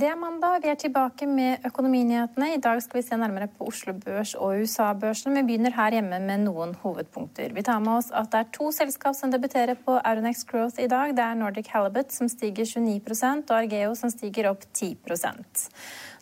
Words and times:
Det 0.00 0.08
er 0.08 0.16
mandag, 0.16 0.62
vi 0.64 0.68
er 0.70 0.78
tilbake 0.80 1.26
med 1.28 1.66
økonominyhetene. 1.68 2.54
I 2.54 2.60
dag 2.64 2.78
skal 2.80 2.96
vi 2.96 3.02
se 3.04 3.16
nærmere 3.20 3.50
på 3.52 3.66
Oslo 3.68 3.92
Børs 4.00 4.30
og 4.34 4.62
USA-børsene. 4.62 5.34
Vi 5.34 5.42
begynner 5.50 5.74
her 5.76 5.92
hjemme 5.92 6.20
med 6.24 6.46
noen 6.46 6.72
hovedpunkter. 6.80 7.52
Vi 7.52 7.64
tar 7.66 7.82
med 7.84 7.98
oss 7.98 8.08
at 8.16 8.30
det 8.32 8.40
er 8.40 8.48
to 8.54 8.70
selskap 8.72 9.18
som 9.18 9.34
debuterer 9.34 9.76
på 9.76 9.98
Auronex 9.98 10.46
Growth 10.48 10.80
i 10.80 10.88
dag. 10.88 11.12
Det 11.18 11.26
er 11.26 11.36
Nordic 11.36 11.68
Halibut 11.74 12.16
som 12.16 12.32
stiger 12.32 12.64
29% 12.64 13.52
og 13.52 13.56
Argeo 13.58 13.92
som 13.98 14.08
stiger 14.14 14.48
opp 14.54 14.64
10% 14.72 15.68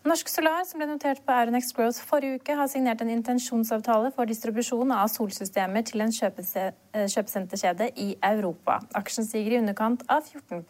Norsk 0.08 0.30
Solar, 0.32 0.64
som 0.66 0.82
ble 0.82 0.90
notert 0.90 1.22
på 1.22 1.38
Auronex 1.38 1.70
Growth 1.76 2.02
forrige 2.10 2.40
uke, 2.40 2.58
har 2.58 2.66
signert 2.72 3.04
en 3.04 3.14
intensjonsavtale 3.14 4.10
for 4.16 4.26
distribusjon 4.26 4.90
av 4.96 5.06
solsystemer 5.12 5.86
til 5.86 6.02
en 6.02 6.14
kjøpesenterkjede 6.18 7.92
i 7.94 8.14
Europa. 8.26 8.80
Aksjen 8.98 9.28
stiger 9.28 9.54
i 9.54 9.62
underkant 9.62 10.02
av 10.10 10.26
14 10.26 10.64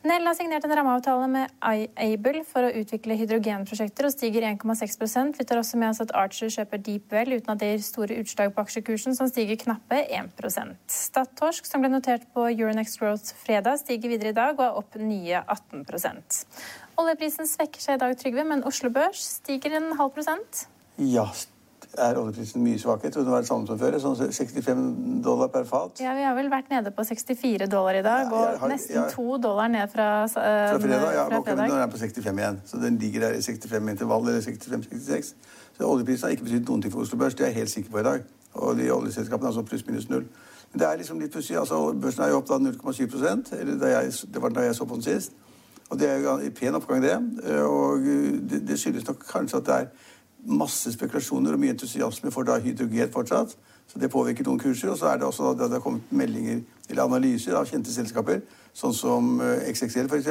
Nell 0.00 0.24
har 0.24 0.32
signert 0.32 0.64
en 0.64 0.72
rammeavtale 0.72 1.26
med 1.28 1.50
iAble 1.60 2.40
for 2.48 2.64
å 2.64 2.70
utvikle 2.80 3.18
hydrogenprosjekter 3.20 4.06
og 4.08 4.14
stiger 4.14 4.46
1,6 4.48 4.96
Vi 5.36 5.44
tar 5.44 5.60
også 5.60 5.76
med 5.76 5.90
oss 5.90 6.00
at 6.00 6.14
Archer 6.16 6.48
kjøper 6.48 6.80
Deepwell 6.86 7.34
uten 7.34 7.52
at 7.52 7.60
det 7.60 7.68
gir 7.68 7.84
store 7.84 8.16
utslag 8.22 8.54
på 8.56 8.64
aksjekursen, 8.64 9.12
som 9.18 9.28
stiger 9.28 9.60
knappe 9.60 9.98
1% 10.08 10.80
Statoil, 10.88 11.60
som 11.68 11.84
ble 11.84 11.92
notert 11.92 12.24
på 12.32 12.46
Euronext 12.48 12.96
Growth 13.02 13.36
fredag, 13.42 13.82
stiger 13.84 14.14
videre 14.14 14.32
i 14.32 14.38
dag 14.40 14.56
og 14.56 14.64
er 14.70 14.80
opp 14.80 14.96
nye 14.96 15.44
18 15.44 15.84
Oljeprisen 16.96 17.52
svekker 17.52 17.84
seg 17.84 18.00
i 18.00 18.00
dag, 18.00 18.16
Trygve, 18.16 18.48
men 18.48 18.64
Oslo 18.64 18.88
Børs 18.88 19.20
stiger 19.42 19.76
en 19.76 19.92
halv 20.00 20.16
prosent. 20.16 20.64
Ja, 20.96 21.28
er 21.98 22.18
oljeprisen 22.18 22.62
mye 22.62 22.78
svakere. 22.78 23.08
Jeg 23.08 23.12
trodde 23.12 23.26
det 23.26 23.32
var 23.32 23.40
det 23.44 23.48
samme 23.48 23.66
som 23.66 23.78
før. 23.78 23.96
Sånn 24.02 24.16
65 24.32 24.82
dollar 25.24 25.48
per 25.52 25.64
fat. 25.68 26.00
Ja, 26.00 26.14
Vi 26.14 26.22
har 26.22 26.34
vel 26.34 26.50
vært 26.50 26.70
nede 26.70 26.92
på 26.94 27.04
64 27.04 27.66
dollar 27.70 27.98
i 27.98 28.02
dag, 28.02 28.26
ja, 28.30 28.36
har, 28.36 28.58
og 28.62 28.70
nesten 28.70 28.96
ja, 28.96 29.06
to 29.10 29.38
dollar 29.42 29.68
ned 29.68 29.90
fra, 29.90 30.08
uh, 30.24 30.30
fra 30.30 30.78
fredag. 30.78 31.14
Ja, 31.16 31.24
fra 31.28 31.40
fredag. 31.46 31.66
nå 31.66 31.74
er 31.74 31.80
den 31.80 31.90
på 31.90 32.02
65 32.02 32.38
igjen. 32.38 32.60
Så 32.66 32.82
den 32.82 32.98
ligger 32.98 33.26
der 33.26 33.38
i 33.38 33.42
65 33.42 33.88
intervall, 33.94 34.28
eller 34.28 34.40
65-66. 34.40 35.34
Så 35.76 35.88
oljeprisen 35.88 36.28
har 36.28 36.36
ikke 36.36 36.46
betydd 36.46 36.68
noen 36.68 36.82
ting 36.82 36.92
for 36.92 37.02
Oslo 37.02 37.18
Børs. 37.18 37.34
Det 37.34 37.46
er 37.46 37.52
jeg 37.54 37.62
helt 37.64 37.74
sikker 37.74 37.90
på 37.90 37.98
i 37.98 38.06
dag. 38.06 38.24
Og 38.54 38.76
de 38.76 38.90
oljeselskapene 38.92 39.46
er 39.46 39.54
altså 39.54 39.66
pluss-minus 39.66 40.08
null. 40.10 40.26
Men 40.72 40.80
det 40.80 40.88
er 40.88 40.96
liksom 40.96 41.20
litt 41.20 41.32
pussig. 41.32 41.56
Altså, 41.58 41.92
børsen 41.92 42.22
er 42.22 42.28
jo 42.30 42.42
opp 42.42 42.48
da 42.48 42.58
0,7 42.58 43.56
eller 43.60 44.10
det 44.34 44.42
var 44.42 44.48
da 44.54 44.60
jeg 44.60 44.74
så 44.74 44.84
på 44.84 44.94
den 44.94 45.02
sist. 45.02 45.32
Og 45.90 45.98
det 45.98 46.10
er 46.10 46.20
jo 46.22 46.36
en 46.38 46.52
pen 46.54 46.74
oppgang, 46.74 47.02
det. 47.02 47.16
Og 47.66 48.04
det, 48.50 48.68
det 48.68 48.78
skyldes 48.78 49.06
nok 49.08 49.24
kanskje 49.32 49.58
at 49.58 49.66
det 49.66 49.74
er 49.74 49.86
masse 50.46 50.92
spekulasjoner 50.92 51.52
og 51.52 51.60
mye 51.60 51.74
entusiasme 51.74 52.30
for 52.30 52.46
da 52.48 52.58
hydrogen 52.58 53.12
fortsatt. 53.12 53.56
Så 53.86 53.98
det 53.98 54.10
påvirker 54.10 54.46
noen 54.46 54.58
kurser. 54.58 54.90
Og 54.90 54.98
så 54.98 55.10
er 55.10 55.18
det 55.18 55.26
også 55.26 55.54
det 55.58 55.70
har 55.70 55.84
kommet 55.84 56.12
meldinger 56.12 56.60
eller 56.88 57.06
analyser 57.06 57.56
av 57.58 57.68
kjente 57.70 57.92
selskaper, 57.92 58.40
sånn 58.74 58.94
som 58.94 59.40
eh, 59.42 59.68
XXL 59.70 60.10
f.eks. 60.10 60.30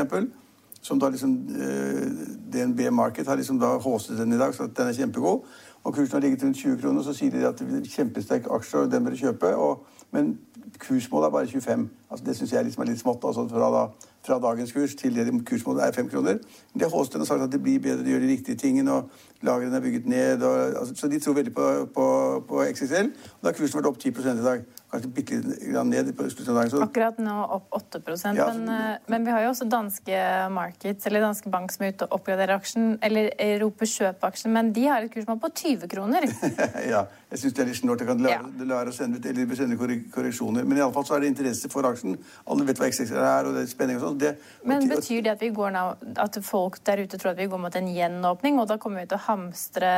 Som 0.82 1.00
da 1.00 1.10
liksom 1.12 1.34
eh, 1.60 2.06
DNB 2.52 2.86
Market 2.96 3.28
har 3.28 3.40
liksom 3.40 3.60
da 3.60 3.74
håset 3.84 4.18
den 4.18 4.34
i 4.34 4.40
dag, 4.40 4.56
så 4.56 4.68
den 4.68 4.92
er 4.92 4.96
kjempegod. 4.96 5.48
Og 5.84 5.96
kursen 5.96 6.18
har 6.18 6.24
ligget 6.24 6.44
rundt 6.44 6.58
20 6.58 6.82
kroner, 6.82 7.04
så 7.04 7.14
sier 7.16 7.32
de 7.32 7.48
at 7.48 7.60
det 7.60 7.82
er 7.82 7.88
kjempesterk 7.88 8.48
aksje, 8.52 8.84
og 8.84 8.92
den 8.92 9.06
bør 9.06 9.16
kjøpe. 9.16 9.52
Og, 9.56 9.86
men 10.12 10.38
kursmålet 10.80 11.28
er 11.28 11.36
bare 11.36 11.48
25. 11.48 11.90
Altså, 12.10 12.26
det 12.26 12.36
syns 12.38 12.54
jeg 12.54 12.68
liksom 12.68 12.84
er 12.84 12.92
litt 12.92 13.00
smått. 13.00 13.24
altså 13.24 13.48
fra 13.48 13.72
da 13.76 13.86
fra 14.26 14.40
dagens 14.44 14.72
kurs 14.76 14.96
til 15.00 15.16
det 15.16 15.28
kursmålet 15.48 15.86
er 15.86 15.96
fem 15.96 16.10
kroner. 16.10 16.40
Men 16.74 16.82
de 16.82 16.86
har 16.86 16.92
Håsten 16.94 17.26
sagt 17.26 17.46
at 17.46 17.52
det 17.52 17.62
blir 17.64 17.80
bedre, 17.84 18.04
de 18.04 18.12
gjør 18.14 18.26
de 18.26 18.34
riktige 18.34 18.60
tingene, 18.60 18.92
og 18.92 19.46
lagrene 19.46 19.78
er 19.78 19.86
bygget 19.86 20.10
ned. 20.10 20.44
Og, 20.44 20.80
altså, 20.82 20.96
så 20.96 21.08
de 21.08 21.20
tror 21.20 21.38
veldig 21.40 21.54
på, 21.56 21.70
på, 21.96 22.10
på 22.50 22.66
XXL. 22.66 23.14
Og 23.14 23.42
da 23.42 23.52
har 23.52 23.58
kursen 23.58 23.80
vært 23.80 23.92
opp 23.92 24.02
10 24.04 24.10
i 24.10 24.44
dag 24.44 24.68
kanskje 24.90 25.10
bitte 25.14 25.38
litt 25.38 25.78
ned. 25.86 26.12
på 26.18 26.28
så... 26.34 26.82
Akkurat 26.82 27.20
nå 27.22 27.36
opp 27.58 27.78
8 27.78 28.02
ja, 28.34 28.48
men, 28.50 28.66
så... 28.66 28.78
men, 29.12 29.26
vi 29.26 29.34
har 29.36 29.44
jo 29.46 29.52
også 29.54 29.70
danske 29.70 30.22
Markets, 30.54 31.06
eller 31.08 31.22
Danske 31.28 31.50
Bank, 31.54 31.72
som 31.74 31.86
er 31.86 31.94
ute 31.94 32.08
og 32.08 32.20
oppgraderer 32.20 32.56
aksjen, 32.58 32.96
eller 33.06 33.30
roper 33.62 33.90
kjøp 33.90 34.26
aksjen, 34.32 34.54
men 34.56 34.74
de 34.74 34.88
har 34.90 35.06
et 35.06 35.14
kursmål 35.14 35.42
på 35.44 35.52
20 35.62 35.92
kroner. 35.92 36.26
ja, 36.94 37.06
jeg 37.30 37.40
syns 37.44 37.54
det 37.54 37.62
er 37.62 37.68
litt 37.70 37.78
snålt. 37.78 38.02
Jeg 38.02 38.10
kan 38.10 38.22
lære, 38.26 38.46
ja. 38.66 38.78
å 38.90 38.94
sende 38.96 39.20
eller 39.30 39.58
sende 39.58 39.76
korreksjoner. 39.78 40.66
Men 40.66 40.80
iallfall 40.80 41.06
så 41.06 41.14
er 41.18 41.22
det 41.22 41.30
interesse 41.30 41.70
for 41.70 41.86
aksjen. 41.86 42.16
Alle 42.50 42.66
vet 42.66 42.82
hva 42.82 42.90
XXL 42.90 43.20
er, 43.22 43.50
og 43.50 43.54
det 43.54 43.62
er 43.68 43.70
spenning 43.70 44.00
og 44.00 44.06
sånn. 44.08 44.18
Det, 44.24 44.32
men 44.66 44.90
betyr 44.90 45.22
det 45.28 45.36
at, 45.36 45.44
vi 45.44 45.52
går 45.54 45.76
nå, 45.76 45.84
at 46.26 46.40
folk 46.46 46.80
der 46.90 47.04
ute 47.04 47.20
tror 47.22 47.36
at 47.36 47.44
vi 47.44 47.46
går 47.52 47.62
mot 47.62 47.78
en 47.78 47.92
gjenåpning, 47.94 48.58
og 48.58 48.66
da 48.72 48.80
kommer 48.82 49.04
vi 49.04 49.12
til 49.12 49.20
å 49.20 49.22
hamstre 49.28 49.94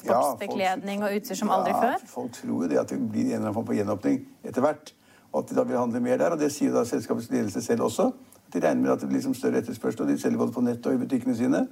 sportsbekledning 0.00 1.06
og 1.06 1.14
utstyr 1.20 1.38
som 1.44 1.54
aldri 1.54 1.78
før? 1.78 1.94
Ja, 1.94 2.10
folk 2.10 2.34
tror 2.40 2.54
jo 2.56 2.70
det 2.74 2.82
at 2.82 2.90
det 2.90 2.98
blir 2.98 3.28
en 3.28 3.32
eller 3.36 3.44
annen 3.44 3.58
form 3.60 3.70
for 3.70 3.78
gjenåpning 3.78 4.20
etter 4.42 4.66
hvert. 4.66 4.94
Og 5.30 5.42
at 5.44 5.50
de 5.50 5.58
da 5.58 5.66
vil 5.66 5.78
handle 5.78 6.02
mer 6.02 6.18
der. 6.18 6.34
Og 6.34 6.42
det 6.42 6.50
sier 6.54 6.74
da 6.74 6.82
selskapets 6.88 7.30
ledelse 7.30 7.62
selv 7.62 7.86
også. 7.86 8.10
De 8.50 8.58
regner 8.58 8.82
med 8.82 8.96
at 8.96 9.02
det 9.02 9.08
blir 9.10 9.22
liksom 9.22 9.34
større 9.38 9.62
etterspørsel, 9.62 10.04
og 10.04 10.10
de 10.10 10.18
selger 10.18 10.42
både 10.42 10.54
på 10.54 10.62
nett 10.62 10.86
og 10.86 10.94
i 10.94 11.02
butikkene 11.06 11.34
sine. 11.38 11.66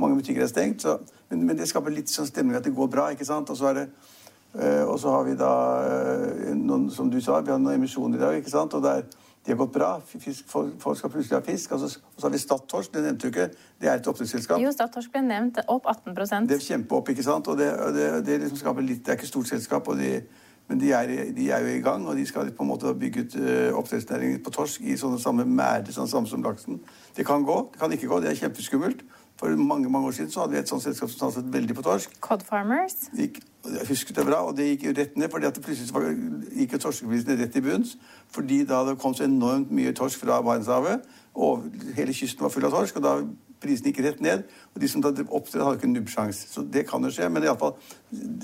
Mange 0.00 0.16
butikker 0.16 0.44
er 0.44 0.48
stengt, 0.48 0.84
så, 0.84 0.96
men, 1.28 1.42
men, 1.44 1.56
det 1.58 1.66
skaper 1.68 1.92
litt 1.92 2.08
sånn 2.08 2.28
stemning 2.28 2.56
at 2.56 2.64
det 2.64 2.72
går 2.76 2.88
bra. 2.88 3.10
ikke 3.12 3.28
sant? 3.28 3.50
Og 3.52 3.58
så, 3.58 3.74
det, 3.76 3.88
øh, 3.90 4.21
og 4.54 4.98
så 5.00 5.10
har 5.10 5.22
vi 5.24 5.34
da 5.38 5.52
øh, 5.88 6.54
noen, 6.56 6.90
som 6.90 7.10
du 7.10 7.20
sa, 7.20 7.40
vi 7.40 7.50
har 7.50 7.60
noen 7.60 7.78
emisjoner 7.78 8.18
i 8.18 8.20
dag. 8.20 8.36
ikke 8.36 8.52
sant? 8.52 8.74
Og 8.74 8.82
der, 8.84 9.02
de 9.46 9.50
har 9.50 9.58
gått 9.58 9.72
bra. 9.72 9.94
Fisk, 10.06 10.44
folk, 10.48 10.98
skal 10.98 11.10
plutselig 11.10 11.38
ha 11.38 11.42
fisk. 11.46 11.72
Og 11.72 11.80
så, 11.80 11.88
og 12.14 12.20
så 12.20 12.26
har 12.28 12.34
vi 12.34 12.42
Stadtorsk, 12.42 12.92
det 12.92 13.02
nevnte 13.06 13.26
du 13.26 13.32
ikke. 13.32 13.48
Det 13.80 13.88
er 13.88 13.96
et 13.96 14.12
oppdrettsselskap. 14.12 14.60
Jo, 14.60 14.74
Stadtorsk 14.74 15.14
ble 15.14 15.24
nevnt. 15.24 15.62
Opp 15.72 15.88
18% 15.88 16.50
Det 16.50 16.58
er 16.60 16.66
kjempeopp, 16.68 17.14
ikke 17.14 17.24
sant. 17.26 17.48
Og 17.48 17.58
det, 17.58 17.72
det, 17.96 18.08
det 18.28 18.38
liksom 18.44 18.60
skaper 18.60 18.86
litt 18.86 19.04
Det 19.06 19.14
er 19.14 19.20
ikke 19.20 19.32
stort 19.32 19.52
selskap. 19.54 19.88
og 19.88 20.00
de 20.00 20.18
men 20.68 20.80
de 20.80 20.92
er, 20.94 21.10
de 21.36 21.50
er, 21.50 21.58
jo 21.60 21.66
i 21.66 21.80
gang, 21.84 22.06
og 22.08 22.16
de 22.16 22.22
skal 22.26 22.48
på 22.56 22.64
en 22.64 22.68
måte 22.70 22.94
bygge 22.96 23.24
ut 23.24 23.34
uh, 23.36 23.78
oppdrettsnæringen 23.80 24.38
på 24.44 24.52
torsk 24.54 24.84
i 24.86 24.94
sånne 24.96 25.18
samme 25.20 25.44
merde 25.44 25.92
sånn 25.92 26.08
samme 26.08 26.30
som 26.30 26.44
laksen. 26.44 26.78
Det 27.16 27.26
kan 27.28 27.44
gå, 27.44 27.58
det 27.74 27.82
kan 27.82 27.92
ikke 27.92 28.08
gå. 28.08 28.20
Det 28.22 28.30
er 28.30 28.38
kjempeskummelt. 28.38 29.02
For 29.40 29.58
mange 29.58 29.90
mange 29.90 30.08
år 30.08 30.16
siden 30.16 30.30
så 30.30 30.44
hadde 30.44 30.54
vi 30.54 30.60
et 30.62 30.70
sånt 30.70 30.84
selskap 30.84 31.10
som 31.10 31.26
satset 31.26 31.50
veldig 31.52 31.76
på 31.76 31.84
torsk. 31.84 32.14
Cod 32.24 32.46
Farmers? 32.46 32.94
Gikk, 33.18 33.42
jeg 33.64 33.88
husket 33.88 34.16
det 34.16 34.26
bra, 34.26 34.40
og 34.48 34.56
det 34.56 34.66
gikk 34.72 34.88
jo 34.88 34.94
rett 34.96 35.16
ned. 35.16 35.30
fordi 35.30 35.46
at 35.46 35.54
det 35.54 35.64
plutselig 35.64 35.94
var, 35.94 36.08
gikk 36.58 36.72
jo 36.72 36.78
torskeprisene 36.78 37.38
rett 37.38 37.56
i 37.56 37.62
bunns. 37.62 37.96
Fordi 38.30 38.64
da 38.64 38.82
det 38.88 38.98
kom 38.98 39.14
så 39.14 39.24
enormt 39.24 39.70
mye 39.70 39.92
torsk 39.92 40.18
fra 40.18 40.40
Barentshavet, 40.42 41.06
og 41.34 41.64
hele 41.96 42.14
kysten 42.14 42.42
var 42.42 42.50
full 42.50 42.66
av 42.66 42.74
torsk, 42.74 42.96
og 42.96 43.02
da 43.02 43.14
prisen 43.62 43.86
gikk 43.86 44.02
rett 44.04 44.20
ned. 44.20 44.42
Og 44.74 44.82
de 44.82 44.88
som 44.90 45.02
da 45.04 45.12
oppdrett, 45.12 45.62
hadde 45.62 45.78
ikke 45.78 45.90
en 45.90 45.96
nubbsjanse. 45.98 46.48
Så 46.50 46.66
det 46.66 46.86
kan 46.88 47.04
jo 47.04 47.12
skje. 47.14 47.28
Men 47.30 47.46
iallfall 47.46 47.76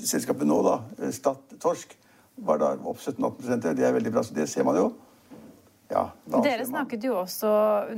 selskapet 0.05 0.47
nå, 0.47 0.61
da, 0.63 1.11
Stad 1.11 1.59
Torsk, 1.59 1.97
var 2.39 2.61
da 2.61 2.71
opp 2.87 3.01
17-18% 3.03 3.73
Det 3.75 3.83
er 3.83 3.95
veldig 3.97 4.11
bra. 4.15 4.23
Så 4.23 4.33
det 4.37 4.47
ser 4.49 4.63
man 4.63 4.79
jo. 4.79 4.93
Ja, 5.89 6.03
Dere 6.43 6.65
snakket 6.69 7.01
jo 7.07 7.15
også 7.17 7.49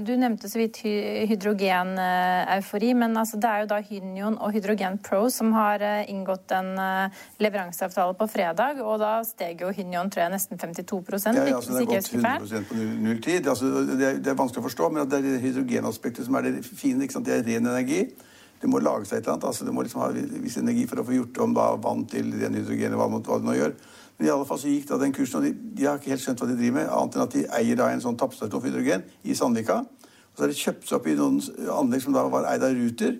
Du 0.07 0.13
nevnte 0.15 0.47
så 0.47 0.61
vidt 0.61 0.77
hydrogeneufori 1.27 2.93
men 2.95 3.17
altså 3.19 3.35
det 3.41 3.49
er 3.49 3.65
jo 3.65 3.67
da 3.73 3.79
Hynion 3.83 4.37
og 4.39 4.53
Hydrogen 4.55 4.95
Pro 5.03 5.25
som 5.33 5.51
har 5.57 5.83
eh, 5.83 6.07
inngått 6.13 6.53
en 6.55 6.71
eh, 6.79 7.19
leveranseavtale 7.43 8.15
på 8.15 8.29
fredag, 8.31 8.79
og 8.79 8.95
da 9.03 9.11
steg 9.27 9.65
jo 9.65 9.73
Hynion 9.75 10.07
tror 10.13 10.23
jeg, 10.23 10.33
nesten 10.37 10.61
52% 10.61 11.35
ja, 11.35 11.43
ja, 11.49 11.59
altså, 11.59 11.75
Det 11.75 11.83
har 11.83 11.91
gått 11.91 12.11
100% 12.15 12.73
null 13.03 13.21
tid. 13.23 13.47
Altså, 13.51 13.65
det, 13.91 13.99
er, 13.99 14.23
det 14.23 14.31
er 14.31 14.39
vanskelig 14.39 14.63
å 14.63 14.67
forstå, 14.69 14.89
men 14.95 15.11
det 15.11 15.19
er 15.19 15.27
det 15.27 15.43
hydrogenaspektet 15.43 16.27
som 16.27 16.39
er 16.39 16.47
det 16.47 16.53
fine. 16.67 17.07
Det 17.11 17.35
er 17.35 17.43
ren 17.47 17.67
energi. 17.73 18.05
Det 18.61 18.69
må 18.69 18.79
lage 18.79 19.09
seg 19.09 19.19
et 19.19 19.25
eller 19.25 19.35
annet. 19.35 19.47
altså 19.51 19.67
Det 19.67 19.73
må 19.75 19.83
liksom 19.83 20.03
ha 20.03 20.11
viss 20.13 20.59
energi 20.61 20.87
for 20.89 21.01
å 21.01 21.07
få 21.07 21.17
gjort 21.17 21.43
om 21.43 21.55
da 21.57 21.71
vann 21.81 22.05
til 22.09 22.31
ren 22.39 22.55
hydrogen, 22.55 22.95
hva, 22.99 23.09
hva 23.17 23.39
det 23.41 23.49
nå 23.49 23.57
gjør. 23.57 23.75
Men 24.21 24.27
i 24.27 24.31
alle 24.35 24.45
fall 24.45 24.59
så 24.61 24.69
gikk 24.69 24.83
da 24.85 24.99
den 25.01 25.13
kursen, 25.17 25.39
og 25.39 25.45
de, 25.47 25.71
de, 25.73 25.85
har 25.89 25.95
ikke 25.97 26.11
helt 26.11 26.21
skjønt 26.21 26.41
hva 26.43 26.47
de 26.51 26.53
driver 26.59 26.75
med, 26.75 26.89
annet 26.93 27.15
enn 27.17 27.23
at 27.23 27.33
de 27.33 27.39
eier 27.57 27.77
da 27.79 27.87
en 27.89 28.03
sånn 28.03 28.19
tappestasjon 28.21 28.61
for 28.61 28.69
hydrogen 28.69 29.01
i 29.25 29.33
Sandvika. 29.33 29.79
Og 29.81 30.35
så 30.35 30.43
har 30.43 30.51
de 30.51 30.57
kjøpt 30.59 30.85
seg 30.85 30.97
opp 30.99 31.07
i 31.09 31.15
noen 31.17 31.39
anlegg 31.73 32.03
som 32.03 32.13
da 32.13 32.21
var 32.29 32.45
eid 32.51 32.61
av 32.67 32.75
Ruter. 32.77 33.15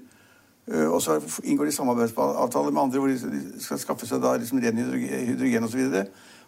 Eh, 0.70 0.86
og 0.86 1.00
så 1.02 1.16
inngår 1.42 1.72
de 1.72 1.74
samarbeidsavtaler 1.74 2.76
med 2.76 2.84
andre 2.84 3.02
hvor 3.02 3.10
de 3.10 3.42
skal 3.66 3.82
skaffe 3.82 4.12
seg 4.12 4.22
da 4.22 4.36
liksom 4.38 4.62
ren 4.62 4.78
hydrogen, 4.78 5.26
hydrogen 5.32 5.66
osv. 5.66 5.82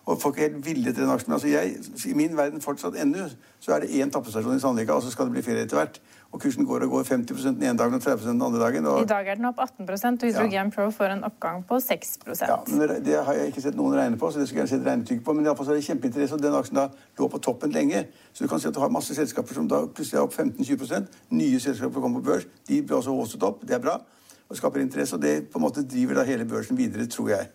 Og 0.06 0.20
folk 0.22 0.38
er 0.38 0.50
helt 0.50 0.66
villige 0.66 0.94
til 0.94 1.04
den 1.04 1.12
aksjen. 1.14 1.34
Altså 1.34 1.48
jeg, 1.48 1.76
I 2.06 2.14
min 2.14 2.38
verden 2.38 2.62
fortsatt 2.62 2.98
ennå 3.00 3.30
så 3.64 3.72
er 3.72 3.86
det 3.86 3.94
én 4.04 4.10
tappestasjon 4.12 4.58
i 4.58 4.60
Sandvika, 4.60 4.98
og 4.98 5.04
så 5.06 5.12
skal 5.12 5.30
det 5.30 5.38
bli 5.38 5.44
ferie 5.46 5.64
etter 5.64 5.80
hvert. 5.80 6.02
Og 6.34 6.42
kursen 6.42 6.66
går 6.66 6.84
og 6.84 6.90
går 6.90 7.04
50 7.04 7.44
den 7.44 7.64
ene 7.64 7.78
dagen 7.78 7.94
og 7.94 8.02
30% 8.02 8.28
den 8.28 8.42
andre 8.42 8.60
dagen. 8.60 8.86
Og... 8.86 9.02
I 9.02 9.06
dag 9.06 9.28
er 9.28 9.36
den 9.40 9.46
opp 9.46 9.62
18% 9.62 10.26
og 10.26 10.28
Hydrogen 10.28 10.52
ja. 10.52 10.64
Pro 10.76 10.90
får 10.92 11.14
en 11.14 11.24
oppgang 11.24 11.64
på 11.70 11.78
6% 11.80 12.44
Ja, 12.50 12.58
men 12.68 13.06
det, 13.06 13.16
har 13.26 13.34
jeg 13.34 13.54
ikke 13.54 13.62
sett 13.62 13.78
noen 13.80 13.96
regne 13.96 14.20
på, 14.20 14.32
så 14.32 14.42
det 14.42 14.50
skulle 14.50 14.66
jeg 14.66 14.74
sett 14.74 14.84
regnestykke 14.88 15.24
på. 15.24 15.38
Men 15.38 15.48
iallfall 15.48 15.72
er 15.72 15.80
det 15.80 15.86
kjempeinteresse, 15.88 16.36
og 16.36 16.44
den 16.44 16.58
aksjen 16.58 16.82
da 16.82 16.88
lå 17.22 17.30
på 17.30 17.40
toppen 17.48 17.72
lenge. 17.72 18.04
Så 18.34 18.44
du 18.44 18.52
kan 18.52 18.60
si 18.60 18.68
at 18.68 18.76
du 18.76 18.82
har 18.84 18.92
masse 18.92 19.16
selskaper 19.16 19.56
som 19.56 19.70
da 19.72 19.86
plutselig 19.86 20.20
er 20.20 20.26
opp 20.26 20.36
15-20% 20.36 21.20
Nye 21.38 21.64
selskaper 21.64 22.02
kommer 22.02 22.20
på 22.20 22.34
børs. 22.34 22.50
De 22.68 22.82
blir 22.82 22.98
også 22.98 23.16
håset 23.16 23.48
opp. 23.48 23.64
Det 23.64 23.78
er 23.78 23.86
bra. 23.86 24.00
Og 24.50 24.58
skaper 24.58 24.84
interesse. 24.84 25.16
Og 25.16 25.22
det 25.22 25.52
på 25.54 25.62
en 25.62 25.70
måte 25.70 25.86
driver 25.88 26.20
da 26.20 26.28
hele 26.28 26.50
børsen 26.50 26.78
videre, 26.82 27.06
tror 27.08 27.38
jeg. 27.38 27.54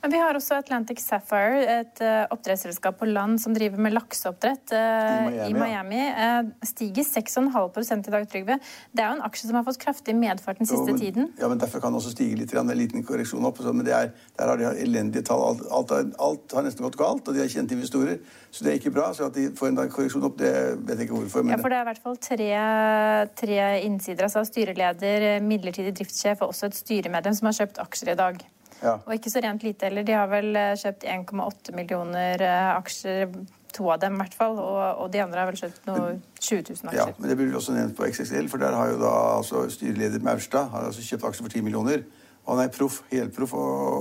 Men 0.00 0.14
vi 0.14 0.20
har 0.22 0.36
også 0.36 0.56
Atlantic 0.56 1.02
Sapphire, 1.04 1.60
et 1.82 2.00
uh, 2.00 2.24
oppdrettsselskap 2.32 2.96
på 3.02 3.08
land 3.10 3.36
som 3.42 3.52
driver 3.52 3.80
med 3.84 3.92
lakseoppdrett 3.92 4.72
uh, 4.72 5.26
i 5.44 5.52
Miami. 5.52 5.58
Miami. 5.60 6.04
Uh, 6.16 6.52
stiger 6.64 7.04
6,5 7.04 8.08
i 8.08 8.14
dag, 8.14 8.24
Trygve. 8.30 8.56
Det 8.96 9.04
er 9.04 9.10
jo 9.10 9.18
en 9.18 9.26
aksje 9.28 9.50
som 9.50 9.58
har 9.58 9.66
fått 9.66 9.80
kraftig 9.82 10.14
medfart 10.16 10.62
den 10.62 10.68
siste 10.70 10.88
jo, 10.88 10.94
men, 10.94 11.00
tiden. 11.02 11.28
Ja, 11.40 11.50
men 11.52 11.60
Derfor 11.60 11.84
kan 11.84 11.92
den 11.92 12.00
også 12.00 12.14
stige 12.14 12.38
litt. 12.40 12.54
En 12.56 12.72
liten 12.72 13.04
korreksjon 13.04 13.44
opp. 13.44 13.60
Men 13.60 13.84
er, 13.88 14.14
der 14.38 14.52
har 14.52 14.60
de 14.60 14.70
elendige 14.80 15.26
tall. 15.28 15.42
Alt, 15.50 15.66
alt, 15.92 16.14
alt, 16.16 16.54
har 16.56 16.64
nesten 16.64 16.86
gått 16.86 16.96
galt, 17.00 17.28
og 17.28 17.36
de 17.36 17.42
har 17.44 17.50
kjente 17.52 17.76
investorer. 17.76 18.22
Så 18.48 18.64
det 18.64 18.72
er 18.72 18.80
ikke 18.80 18.94
bra. 18.96 19.10
Så 19.16 19.28
at 19.28 19.36
de 19.36 19.50
får 19.58 19.68
en 19.74 19.82
korreksjon 19.82 20.24
opp, 20.30 20.38
det 20.40 20.54
vet 20.78 20.96
jeg 20.96 21.10
ikke 21.10 21.18
hvorfor. 21.18 21.44
Men... 21.44 21.58
Ja, 21.58 21.60
for 21.60 21.74
det 21.74 21.82
er 21.82 21.84
i 21.84 21.90
hvert 21.90 22.06
fall 22.06 22.16
tre, 22.30 22.48
tre 23.42 23.60
innsider. 23.84 24.30
Altså 24.30 24.46
styreleder, 24.48 25.28
midlertidig 25.44 25.92
driftssjef 26.00 26.40
og 26.40 26.54
også 26.54 26.72
et 26.72 26.80
styremedlem 26.80 27.36
som 27.36 27.50
har 27.50 27.60
kjøpt 27.60 27.84
aksjer 27.84 28.14
i 28.14 28.18
dag. 28.22 28.40
Ja. 28.80 28.96
Og 29.04 29.14
ikke 29.14 29.32
så 29.32 29.42
rent 29.44 29.64
lite 29.64 29.88
heller. 29.88 30.04
De 30.06 30.16
har 30.16 30.28
vel 30.30 30.54
eh, 30.56 30.76
kjøpt 30.80 31.04
1,8 31.04 31.74
millioner 31.76 32.44
eh, 32.44 32.68
aksjer. 32.76 33.32
To 33.70 33.86
av 33.94 34.00
dem, 34.02 34.16
i 34.16 34.24
hvert 34.24 34.34
fall. 34.34 34.56
Og, 34.58 34.78
og, 35.04 35.10
de 35.14 35.20
andre 35.22 35.38
har 35.38 35.46
vel 35.46 35.58
kjøpt 35.60 35.84
noe 35.86 36.06
20 36.40 36.72
000 36.72 36.88
aksjer. 36.90 36.96
Ja, 36.98 37.04
men 37.18 37.30
det 37.30 37.36
blir 37.38 37.54
også 37.54 37.76
nevnt 37.76 37.94
på 37.98 38.08
XXL, 38.08 38.48
for 38.50 38.62
der 38.62 38.74
har 38.74 38.90
jo 38.90 38.96
da 38.98 39.12
altså, 39.36 39.62
styreleder 39.70 40.24
Maurstad 40.26 40.72
har 40.72 40.88
altså 40.88 41.04
kjøpt 41.06 41.28
aksjer 41.28 41.46
for 41.46 41.54
10 41.54 41.66
millioner. 41.68 42.02
Og 42.46 42.56
han 42.56 42.64
er 42.64 42.72
proff, 42.74 43.02
helproff 43.12 43.54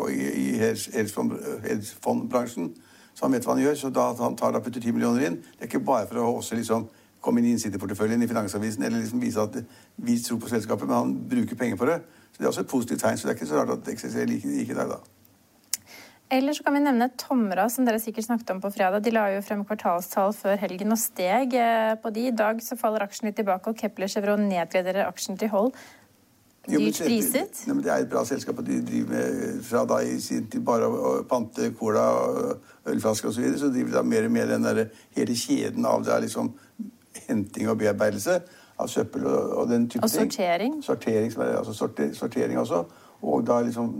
i, 0.10 0.24
i 0.26 0.48
hedgefondbransjen. 0.58 2.72
Så 3.14 3.28
han 3.28 3.36
vet 3.36 3.46
hva 3.46 3.54
han 3.54 3.62
gjør. 3.62 3.78
Så 3.78 3.92
da 3.94 4.08
han 4.24 4.40
tar 4.40 4.56
da 4.56 4.64
putter 4.64 4.82
10 4.82 4.96
millioner 4.96 5.28
inn, 5.28 5.38
det 5.44 5.68
er 5.68 5.70
ikke 5.70 5.86
bare 5.86 6.08
for 6.10 6.24
å 6.24 6.32
også 6.40 6.58
liksom 6.58 6.88
komme 7.22 7.42
inn 7.42 7.50
i 7.50 7.54
innsideporteføljen 7.58 8.24
i 8.24 8.30
Finansavisen 8.32 8.86
eller 8.88 9.04
liksom 9.04 9.22
vise 9.22 9.44
at 9.44 9.58
vi 10.00 10.16
tror 10.24 10.40
på 10.40 10.50
selskapet, 10.50 10.88
men 10.88 10.96
han 10.96 11.16
bruker 11.30 11.60
penger 11.60 11.78
på 11.78 11.90
det. 11.90 12.00
Så 12.32 12.38
Det 12.38 12.46
er 12.46 12.52
også 12.54 12.66
et 12.66 12.74
positivt 12.74 13.02
tegn, 13.02 13.18
så 13.18 13.28
det 13.28 13.34
er 13.34 13.40
ikke 13.40 13.52
så 13.52 13.62
rart 13.62 13.78
at 13.78 13.86
det 13.86 13.94
eksisterer 13.94 14.30
like, 14.30 14.48
like 14.48 14.76
der, 14.76 14.94
da. 14.96 15.00
Eller 16.32 16.54
så 16.54 16.64
kan 16.64 16.76
vi 16.78 16.82
nevne 16.84 17.10
Tomra, 17.18 17.66
som 17.74 17.88
dere 17.88 18.00
sikkert 18.02 18.28
snakket 18.28 18.52
om 18.54 18.60
på 18.62 18.70
fredag. 18.70 19.02
De 19.02 19.14
la 19.14 19.24
jo 19.34 19.42
frem 19.42 19.64
kvartalstall 19.66 20.36
før 20.38 20.60
helgen 20.62 20.94
og 20.94 21.00
steg 21.02 21.56
eh, 21.58 21.96
på 21.98 22.12
de. 22.14 22.28
I 22.30 22.36
dag 22.38 22.62
så 22.62 22.78
faller 22.78 23.02
aksjen 23.02 23.32
litt 23.32 23.40
tilbake, 23.40 23.72
og 23.72 23.80
Kepler 23.80 24.12
Chevron 24.12 24.46
nedgraderer 24.46 25.10
aksjen 25.10 25.40
til 25.42 25.50
hold. 25.50 25.74
Dyrt 26.70 27.02
priset? 27.02 27.64
Men 27.66 27.82
det 27.82 27.90
er 27.90 28.04
et 28.04 28.12
bra 28.12 28.22
selskap, 28.30 28.62
og 28.62 28.68
de 28.68 28.78
driver 28.86 29.16
med 29.16 29.64
fra 29.66 29.82
da 29.90 30.04
i 30.06 30.20
sin 30.22 30.46
tid 30.54 30.62
bare 30.68 30.86
å 30.86 31.16
pante 31.30 31.72
cola, 31.80 32.06
ølflasker 32.86 33.32
osv. 33.32 33.40
Så, 33.40 33.46
videre, 33.48 33.62
så 33.64 33.74
driver 33.74 33.90
de 33.90 33.98
da 33.98 34.06
mer 34.06 34.30
og 34.30 34.36
mer 34.38 34.54
den 34.54 34.70
der, 34.70 34.86
hele 35.18 35.38
kjeden 35.40 35.90
av 35.90 36.06
det 36.06 36.14
er 36.14 36.28
liksom 36.28 36.54
henting 37.26 37.72
og 37.72 37.80
bearbeidelse 37.82 38.38
av 38.80 38.88
søppel 38.88 39.26
og, 39.28 39.54
og 39.62 39.70
den 39.70 39.90
type 39.90 40.04
og 40.04 40.10
sortering. 40.10 40.78
Og 40.78 40.84
Sortering. 40.84 41.32
Sortering, 41.32 41.58
altså 41.58 41.74
sorter, 41.74 42.14
sortering 42.14 42.60
også. 42.60 42.84
Og 43.22 43.48
da 43.48 43.62
liksom 43.62 43.94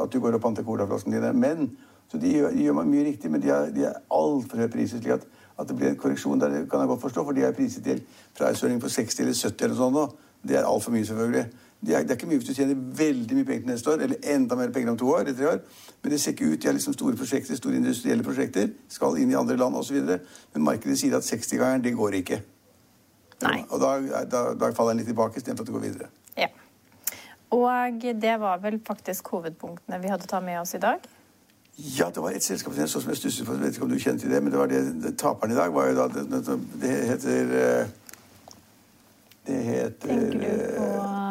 at 0.00 0.12
du 0.12 0.20
går 0.20 0.36
og 0.36 0.40
panter 0.40 0.62
colaflaskene 0.62 1.16
dine. 1.16 1.32
Men, 1.32 1.70
så 2.08 2.18
de 2.18 2.32
gjør, 2.32 2.50
de 2.50 2.62
gjør 2.66 2.82
mye 2.82 3.04
riktig, 3.04 3.30
men 3.30 3.42
de 3.42 3.48
er, 3.48 3.70
de 3.72 3.84
er 3.88 4.00
altfor 4.10 4.60
høye 4.60 4.68
priser. 4.68 5.00
slik 5.00 5.12
at, 5.12 5.26
at 5.58 5.68
det 5.68 5.76
blir 5.76 5.88
en 5.88 5.96
korreksjon 5.96 6.40
der, 6.40 6.48
det 6.48 6.70
kan 6.70 6.80
jeg 6.80 6.88
godt 6.88 7.00
forstå, 7.00 7.24
for 7.24 7.32
de 7.32 7.44
er 7.44 7.52
priset 7.56 7.84
til 7.84 8.02
prisøkning 8.38 8.80
på 8.80 8.88
60 8.88 9.20
eller 9.20 9.34
70 9.34 9.64
eller 9.64 9.76
sånn 9.76 9.94
nå. 9.96 10.06
Det 10.42 10.56
er 10.58 10.66
altfor 10.66 10.92
mye, 10.92 11.06
selvfølgelig. 11.06 11.44
Det 11.82 11.94
er, 11.96 12.02
det 12.02 12.10
er, 12.10 12.14
ikke 12.14 12.28
mye 12.30 12.38
hvis 12.38 12.48
du 12.48 12.54
tjener 12.54 12.78
veldig 12.98 13.36
mye 13.36 13.46
penger 13.46 13.72
neste 13.72 13.90
år, 13.90 14.04
eller 14.04 14.28
enda 14.34 14.58
mer 14.58 14.70
penger 14.74 14.92
om 14.92 14.98
to 14.98 15.08
år. 15.10 15.20
eller 15.20 15.34
tre 15.38 15.48
år. 15.50 15.60
Men 16.02 16.12
det 16.12 16.20
ser 16.20 16.34
ikke 16.34 16.52
ut. 16.52 16.62
De 16.62 16.68
har 16.68 16.74
liksom 16.74 16.94
store 16.94 17.16
prosjekter, 17.16 17.56
store 17.56 17.76
industrielle 17.76 18.22
prosjekter. 18.22 18.68
Skal 18.88 19.18
inn 19.18 19.30
i 19.30 19.38
andre 19.38 19.56
land 19.56 19.76
osv. 19.76 19.98
Men 20.54 20.66
markedet 20.66 20.98
sier 20.98 21.16
at 21.16 21.26
60-gangeren, 21.26 21.82
det 21.82 21.94
går 21.98 22.18
ikke. 22.22 22.42
Nei. 23.42 23.62
Og 23.70 23.80
da, 23.82 23.94
da, 24.24 24.42
da 24.58 24.70
faller 24.76 24.94
den 24.94 25.02
litt 25.02 25.10
tilbake 25.10 25.40
istedenfor 25.40 25.66
at 25.66 25.70
du 25.72 25.76
går 25.76 25.86
videre. 25.86 26.10
Ja. 26.38 26.48
Og 27.52 28.06
det 28.22 28.36
var 28.40 28.62
vel 28.62 28.78
faktisk 28.86 29.34
hovedpunktene 29.34 30.00
vi 30.02 30.12
hadde 30.12 30.30
ta 30.30 30.40
med 30.40 30.60
oss 30.62 30.74
i 30.78 30.80
dag? 30.82 31.02
Ja, 31.76 32.10
det 32.14 32.20
var 32.20 32.30
et 32.36 32.44
selskap 32.44 32.74
som 32.74 33.10
jeg 33.10 33.16
stusset 33.16 33.46
på. 33.46 33.54
Jeg 33.56 33.62
vet 33.62 33.76
ikke 33.76 33.86
om 33.86 33.90
du 33.90 33.98
kjente 33.98 34.28
det, 34.28 34.42
men 34.42 34.52
det 34.52 34.60
var 34.60 34.68
det, 34.68 34.82
det 35.02 35.16
taperen 35.18 35.54
i 35.54 35.56
dag 35.56 35.72
var 35.72 35.88
jo 35.88 35.94
da 35.96 36.06
Det, 36.12 36.58
det 36.82 36.92
heter 37.08 37.54
eh, 37.60 37.86
Det 39.46 39.60
heter 39.68 40.08
Tenker 40.08 40.38
du 40.38 40.76
på 40.76 40.88
eh, 40.90 41.22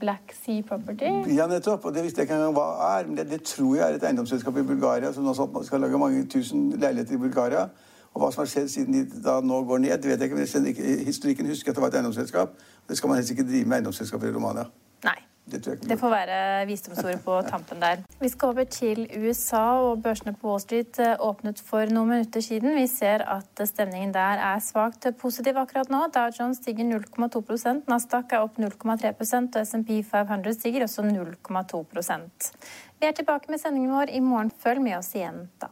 Black 0.00 0.34
Sea 0.44 0.62
Property? 0.62 1.34
Ja, 1.34 1.46
nettopp. 1.46 1.84
Og 1.84 1.94
det 1.94 2.04
visste 2.04 2.20
jeg 2.20 2.28
ikke 2.28 2.36
engang 2.36 2.54
hva 2.56 2.98
er. 2.98 3.08
Men 3.08 3.16
det, 3.16 3.30
det, 3.30 3.40
tror 3.48 3.76
jeg 3.76 3.86
er 3.86 3.96
et 3.96 4.04
eiendomsselskap 4.04 4.60
i 4.60 4.66
Bulgaria 4.66 5.12
som 5.12 5.24
nå 5.24 5.34
skal 5.64 5.80
lage 5.80 5.98
mange 5.98 6.26
tusen 6.30 6.70
leiligheter 6.76 7.16
i 7.16 7.22
Bulgaria. 7.24 7.66
Og 8.12 8.20
hva 8.20 8.30
som 8.32 8.42
har 8.42 8.52
skjedd 8.52 8.68
siden 8.68 8.96
de 8.96 9.22
da 9.24 9.38
nå 9.40 9.62
går 9.68 9.84
ned, 9.86 9.96
det 10.02 10.12
vet 10.12 10.20
jeg 10.20 10.30
ikke. 10.30 10.40
Men 10.42 10.70
ikke, 10.72 10.94
historikken 11.08 11.48
husker 11.48 11.72
at 11.72 11.78
det 11.78 11.84
var 11.84 11.92
et 11.92 12.00
eiendomsselskap. 12.00 12.56
Det 12.88 12.96
skal 12.98 13.08
man 13.08 13.20
helst 13.20 13.32
ikke 13.32 13.48
drive 13.48 13.68
med 13.68 13.80
eiendomsselskaper 13.80 14.28
i 14.28 14.34
Romania. 14.36 14.68
Nei. 15.06 15.20
Det, 15.42 15.58
det, 15.82 15.96
får 15.98 16.10
være 16.10 16.66
visdomsordet 16.68 17.18
på 17.24 17.40
tampen 17.50 17.80
der. 17.82 18.04
Vi 18.20 18.28
skal 18.30 18.52
over 18.52 18.64
til 18.64 19.08
USA, 19.18 19.62
og 19.82 20.02
børsene 20.02 20.36
på 20.38 20.48
Wall 20.48 20.60
Street 20.62 21.00
eh, 21.02 21.16
åpnet 21.18 21.58
for 21.66 21.90
noen 21.90 22.12
minutter 22.12 22.44
siden. 22.44 22.76
Vi 22.78 22.86
ser 22.86 23.24
at 23.26 23.64
stemningen 23.68 24.14
der 24.14 24.38
er 24.52 24.62
svakt 24.62 25.08
positiv 25.18 25.58
akkurat 25.58 25.90
nå. 25.90 26.04
Dow 26.14 26.30
Jones 26.38 26.62
stiger 26.62 26.86
0,2% 26.92 27.90
Nasdaq 27.90 28.36
er 28.36 28.46
opp 28.46 28.62
0,3 28.62 29.12
og 29.18 29.60
SMP 29.66 29.98
500 30.06 30.54
stiger 30.60 30.86
også 30.86 31.02
0,2% 31.10 32.50
Vi 33.00 33.10
er 33.10 33.18
tilbake 33.18 33.50
med 33.50 33.58
sendingen 33.58 33.90
vår 33.98 34.14
i 34.14 34.22
morgen. 34.22 34.54
Følg 34.62 34.84
med 34.84 35.00
oss 35.00 35.10
igjen 35.18 35.48
da. 35.58 35.71